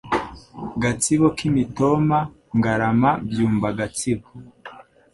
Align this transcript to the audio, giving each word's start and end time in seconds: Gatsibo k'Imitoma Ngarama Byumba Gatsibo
Gatsibo 0.81 1.27
k'Imitoma 1.37 2.19
Ngarama 2.57 3.11
Byumba 3.27 3.69
Gatsibo 3.79 4.27